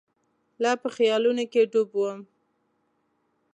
[0.63, 2.19] لا په خیالونو کې ډوب وم.